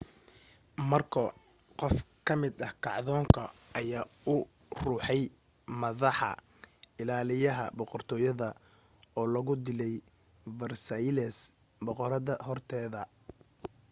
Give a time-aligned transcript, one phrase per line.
[0.89, 1.29] markoo
[1.79, 1.95] qof
[2.25, 3.41] ka mid ah kacdoonka
[3.79, 4.35] ayaa u
[4.83, 5.21] ruxay
[5.81, 6.29] maddaxa
[7.01, 8.47] ilaaliyaha boqortooyada
[9.19, 9.93] oo lagu dilay
[10.59, 11.37] versailles
[11.85, 13.01] boqoradda horteeda